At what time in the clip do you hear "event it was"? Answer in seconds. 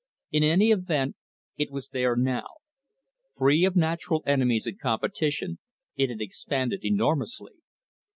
0.71-1.89